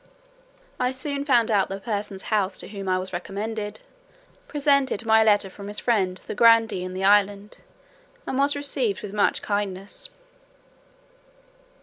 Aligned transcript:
I 0.79 0.89
soon 0.89 1.25
found 1.25 1.51
out 1.51 1.69
the 1.69 1.79
person's 1.79 2.23
house 2.33 2.57
to 2.57 2.67
whom 2.69 2.89
I 2.89 2.97
was 2.97 3.13
recommended, 3.13 3.81
presented 4.47 5.05
my 5.05 5.23
letter 5.23 5.47
from 5.47 5.67
his 5.67 5.77
friend 5.77 6.17
the 6.25 6.33
grandee 6.33 6.83
in 6.83 6.93
the 6.95 7.03
island, 7.03 7.59
and 8.25 8.35
was 8.39 8.55
received 8.55 9.03
with 9.03 9.13
much 9.13 9.43
kindness. 9.43 10.09